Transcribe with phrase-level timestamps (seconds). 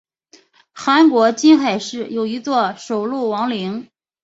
[0.73, 3.87] 韩国金海市有一座首露王陵。